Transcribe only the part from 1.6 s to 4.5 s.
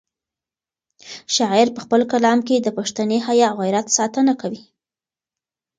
په خپل کلام کې د پښتني حیا او غیرت ساتنه